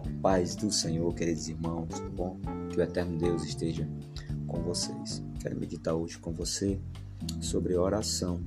paz 0.00 0.54
do 0.54 0.70
Senhor, 0.70 1.14
queridos 1.14 1.48
irmãos, 1.48 1.88
tudo 1.88 2.10
bom? 2.10 2.38
Que 2.70 2.78
o 2.78 2.82
eterno 2.82 3.18
Deus 3.18 3.44
esteja 3.44 3.88
com 4.46 4.62
vocês. 4.62 5.22
Quero 5.40 5.58
meditar 5.58 5.94
hoje 5.94 6.18
com 6.18 6.32
você 6.32 6.80
sobre 7.40 7.76
oração. 7.76 8.40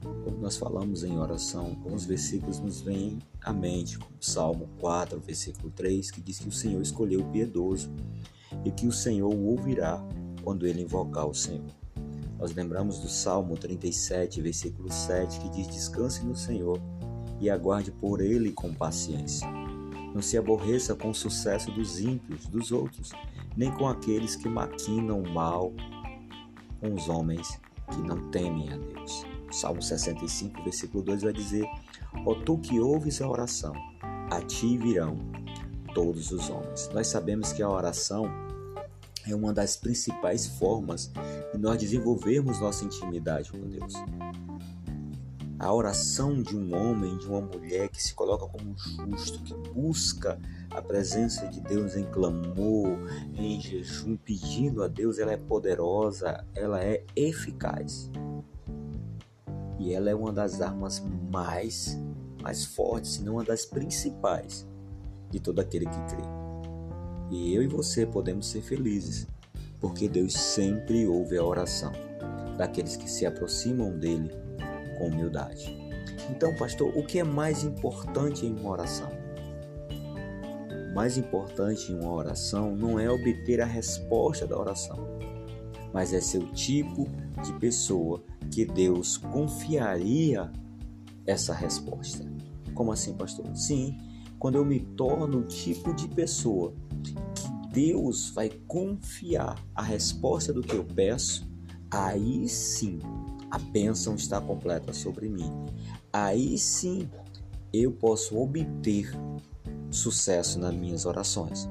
Quando 0.00 0.38
nós 0.40 0.56
falamos 0.56 1.04
em 1.04 1.18
oração, 1.18 1.66
alguns 1.66 2.04
versículos 2.04 2.58
nos 2.58 2.80
vêm 2.80 3.18
à 3.40 3.52
mente, 3.52 3.98
como 3.98 4.16
Salmo 4.20 4.68
4, 4.78 5.20
versículo 5.20 5.70
3, 5.70 6.10
que 6.10 6.20
diz 6.20 6.38
que 6.38 6.48
o 6.48 6.52
Senhor 6.52 6.82
escolheu 6.82 7.20
o 7.20 7.30
piedoso 7.30 7.90
e 8.64 8.70
que 8.70 8.86
o 8.86 8.92
Senhor 8.92 9.32
o 9.32 9.46
ouvirá 9.46 10.04
quando 10.42 10.66
ele 10.66 10.82
invocar 10.82 11.26
o 11.26 11.34
Senhor. 11.34 11.66
Nós 12.38 12.52
lembramos 12.52 12.98
do 12.98 13.08
Salmo 13.08 13.56
37, 13.56 14.40
versículo 14.40 14.90
7, 14.90 15.40
que 15.40 15.48
diz: 15.50 15.68
Descanse 15.68 16.24
no 16.24 16.34
Senhor 16.34 16.80
e 17.40 17.48
aguarde 17.48 17.92
por 17.92 18.20
ele 18.20 18.50
com 18.50 18.72
paciência. 18.74 19.61
Não 20.14 20.22
se 20.22 20.36
aborreça 20.36 20.94
com 20.94 21.10
o 21.10 21.14
sucesso 21.14 21.70
dos 21.70 22.00
ímpios, 22.00 22.46
dos 22.46 22.70
outros, 22.70 23.12
nem 23.56 23.70
com 23.72 23.88
aqueles 23.88 24.36
que 24.36 24.48
maquinam 24.48 25.22
mal 25.22 25.72
com 26.80 26.94
os 26.94 27.08
homens 27.08 27.60
que 27.90 27.98
não 28.02 28.30
temem 28.30 28.72
a 28.72 28.76
Deus. 28.76 29.24
Salmo 29.50 29.82
65, 29.82 30.62
versículo 30.62 31.02
2 31.02 31.22
vai 31.22 31.32
dizer: 31.32 31.66
Ó 32.26 32.34
tu 32.34 32.58
que 32.58 32.80
ouves 32.80 33.20
a 33.20 33.28
oração, 33.28 33.74
a 34.30 34.40
ti 34.42 34.76
virão 34.78 35.18
todos 35.94 36.30
os 36.30 36.48
homens. 36.48 36.88
Nós 36.92 37.06
sabemos 37.06 37.52
que 37.52 37.62
a 37.62 37.68
oração 37.68 38.24
é 39.26 39.34
uma 39.34 39.52
das 39.52 39.76
principais 39.76 40.46
formas 40.46 41.12
de 41.52 41.58
nós 41.58 41.78
desenvolvermos 41.78 42.60
nossa 42.60 42.84
intimidade 42.84 43.52
com 43.52 43.60
Deus 43.68 43.94
a 45.62 45.72
oração 45.72 46.42
de 46.42 46.56
um 46.56 46.74
homem, 46.74 47.16
de 47.18 47.28
uma 47.28 47.40
mulher 47.40 47.88
que 47.88 48.02
se 48.02 48.12
coloca 48.14 48.48
como 48.48 48.76
justo, 48.76 49.38
que 49.44 49.54
busca 49.70 50.36
a 50.68 50.82
presença 50.82 51.46
de 51.46 51.60
Deus 51.60 51.94
em 51.94 52.02
clamor, 52.02 52.98
em 53.32 53.60
jejum, 53.60 54.16
pedindo 54.16 54.82
a 54.82 54.88
Deus, 54.88 55.20
ela 55.20 55.30
é 55.30 55.36
poderosa, 55.36 56.44
ela 56.52 56.82
é 56.82 57.04
eficaz. 57.14 58.10
E 59.78 59.94
ela 59.94 60.10
é 60.10 60.14
uma 60.16 60.32
das 60.32 60.60
armas 60.60 61.00
mais, 61.30 61.96
mais 62.42 62.64
fortes, 62.64 63.12
se 63.12 63.22
não 63.22 63.34
uma 63.34 63.44
das 63.44 63.64
principais 63.64 64.66
de 65.30 65.38
todo 65.38 65.60
aquele 65.60 65.86
que 65.86 66.04
crê. 66.06 66.24
E 67.30 67.54
eu 67.54 67.62
e 67.62 67.68
você 67.68 68.04
podemos 68.04 68.48
ser 68.48 68.62
felizes, 68.62 69.28
porque 69.80 70.08
Deus 70.08 70.32
sempre 70.32 71.06
ouve 71.06 71.38
a 71.38 71.44
oração 71.44 71.92
daqueles 72.58 72.96
que 72.96 73.08
se 73.08 73.24
aproximam 73.24 73.96
dele 73.96 74.42
com 74.98 75.08
humildade. 75.08 75.76
Então, 76.30 76.54
pastor, 76.56 76.96
o 76.96 77.04
que 77.04 77.18
é 77.18 77.24
mais 77.24 77.64
importante 77.64 78.46
em 78.46 78.54
uma 78.54 78.70
oração? 78.70 79.10
O 80.90 80.94
mais 80.94 81.16
importante 81.16 81.90
em 81.90 81.98
uma 81.98 82.12
oração 82.12 82.76
não 82.76 82.98
é 82.98 83.10
obter 83.10 83.60
a 83.60 83.66
resposta 83.66 84.46
da 84.46 84.58
oração, 84.58 84.98
mas 85.92 86.12
é 86.12 86.20
ser 86.20 86.38
o 86.38 86.52
tipo 86.52 87.08
de 87.42 87.52
pessoa 87.54 88.22
que 88.50 88.64
Deus 88.64 89.16
confiaria 89.16 90.50
essa 91.26 91.54
resposta. 91.54 92.24
Como 92.74 92.92
assim, 92.92 93.14
pastor? 93.14 93.46
Sim, 93.56 93.96
quando 94.38 94.56
eu 94.56 94.64
me 94.64 94.80
torno 94.80 95.38
o 95.38 95.44
tipo 95.44 95.94
de 95.94 96.08
pessoa 96.08 96.74
que 97.02 97.14
Deus 97.72 98.30
vai 98.30 98.50
confiar 98.66 99.58
a 99.74 99.82
resposta 99.82 100.52
do 100.52 100.60
que 100.60 100.74
eu 100.74 100.84
peço, 100.84 101.50
aí 101.90 102.48
sim 102.48 102.98
a 103.52 103.58
bênção 103.58 104.14
está 104.14 104.40
completa 104.40 104.94
sobre 104.94 105.28
mim. 105.28 105.52
Aí 106.10 106.56
sim 106.56 107.06
eu 107.70 107.92
posso 107.92 108.38
obter 108.38 109.12
sucesso 109.90 110.58
nas 110.58 110.74
minhas 110.74 111.04
orações. 111.04 111.68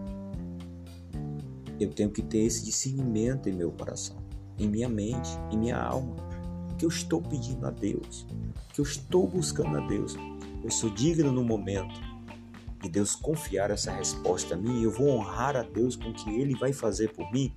Eu 1.79 1.89
tenho 1.89 2.11
que 2.11 2.21
ter 2.21 2.37
esse 2.37 2.63
discernimento 2.63 3.49
em 3.49 3.53
meu 3.53 3.71
coração, 3.71 4.15
em 4.59 4.67
minha 4.67 4.87
mente, 4.87 5.31
em 5.49 5.57
minha 5.57 5.81
alma. 5.81 6.15
Que 6.77 6.85
eu 6.85 6.89
estou 6.89 7.19
pedindo 7.19 7.65
a 7.65 7.71
Deus, 7.71 8.27
que 8.71 8.79
eu 8.79 8.85
estou 8.85 9.27
buscando 9.27 9.75
a 9.75 9.87
Deus. 9.87 10.15
Eu 10.63 10.69
sou 10.69 10.91
digno 10.91 11.31
no 11.31 11.43
momento 11.43 11.99
de 12.83 12.89
Deus 12.89 13.15
confiar 13.15 13.71
essa 13.71 13.91
resposta 13.91 14.53
a 14.53 14.57
mim. 14.57 14.83
Eu 14.83 14.91
vou 14.91 15.09
honrar 15.09 15.55
a 15.57 15.63
Deus 15.63 15.95
com 15.95 16.09
o 16.09 16.13
que 16.13 16.29
Ele 16.29 16.53
vai 16.53 16.73
fazer 16.73 17.11
por 17.11 17.31
mim. 17.31 17.51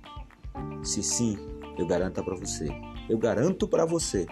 Se 0.83 1.03
sim, 1.03 1.37
eu 1.77 1.85
garanto 1.85 2.23
para 2.23 2.35
você 2.35 2.67
eu 3.09 3.17
garanto 3.17 3.67
para 3.67 3.85
você 3.85 4.25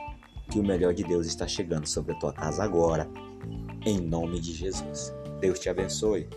que 0.51 0.59
o 0.59 0.63
melhor 0.63 0.93
de 0.93 1.03
Deus 1.03 1.25
está 1.25 1.47
chegando 1.47 1.87
sobre 1.87 2.13
a 2.13 2.19
tua 2.19 2.33
casa 2.33 2.63
agora, 2.63 3.09
em 3.85 3.99
nome 3.99 4.39
de 4.39 4.53
Jesus. 4.53 5.13
Deus 5.39 5.59
te 5.59 5.69
abençoe. 5.69 6.27